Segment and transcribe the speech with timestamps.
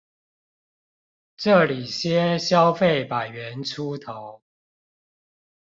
[1.37, 4.41] 這裡些消費百元出頭